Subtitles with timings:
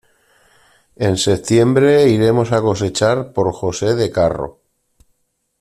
[1.07, 4.61] En septiembre iremos a cosechar por José de Carro.